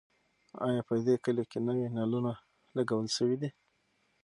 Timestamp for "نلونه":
1.97-2.31